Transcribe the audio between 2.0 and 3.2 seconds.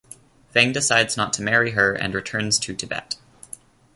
returns to Tibet.